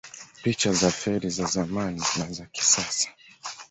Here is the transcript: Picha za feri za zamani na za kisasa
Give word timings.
Picha 0.43 0.73
za 0.73 0.91
feri 0.91 1.29
za 1.29 1.45
zamani 1.45 2.03
na 2.19 2.31
za 2.33 2.45
kisasa 2.45 3.09